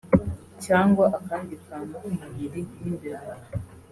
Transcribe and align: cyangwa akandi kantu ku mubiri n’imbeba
cyangwa 0.65 1.05
akandi 1.17 1.55
kantu 1.67 1.93
ku 2.03 2.09
mubiri 2.19 2.61
n’imbeba 2.81 3.33